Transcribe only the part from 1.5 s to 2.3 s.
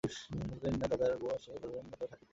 অন্তত ততদিন তো থাকিতে পারি।